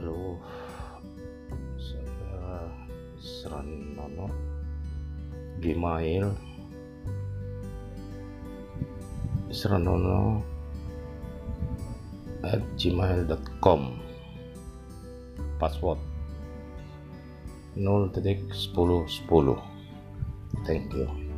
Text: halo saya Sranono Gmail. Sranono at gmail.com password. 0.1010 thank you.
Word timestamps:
halo 0.00 0.40
saya 1.76 2.64
Sranono 3.20 4.32
Gmail. 5.60 6.24
Sranono 9.52 10.40
at 12.40 12.64
gmail.com 12.80 14.00
password. 15.60 16.00
0.1010 17.76 19.60
thank 20.64 20.96
you. 20.96 21.29